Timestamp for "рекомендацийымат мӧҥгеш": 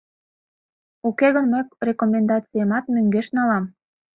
1.87-3.27